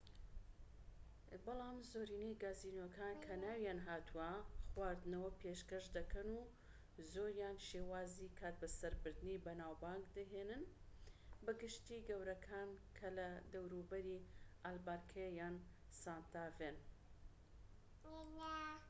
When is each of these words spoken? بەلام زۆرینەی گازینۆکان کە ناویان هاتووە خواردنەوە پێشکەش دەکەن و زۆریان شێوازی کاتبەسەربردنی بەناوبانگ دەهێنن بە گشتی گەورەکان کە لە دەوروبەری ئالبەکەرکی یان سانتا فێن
بەلام 1.45 1.77
زۆرینەی 1.91 2.39
گازینۆکان 2.43 3.13
کە 3.25 3.33
ناویان 3.43 3.79
هاتووە 3.87 4.31
خواردنەوە 4.69 5.29
پێشکەش 5.41 5.85
دەکەن 5.97 6.27
و 6.35 6.39
زۆریان 7.13 7.57
شێوازی 7.69 8.33
کاتبەسەربردنی 8.39 9.41
بەناوبانگ 9.45 10.03
دەهێنن 10.17 10.63
بە 11.43 11.51
گشتی 11.61 12.05
گەورەکان 12.09 12.69
کە 12.97 13.07
لە 13.17 13.29
دەوروبەری 13.53 14.19
ئالبەکەرکی 14.65 15.35
یان 15.39 15.55
سانتا 16.01 16.45
فێن 16.57 16.77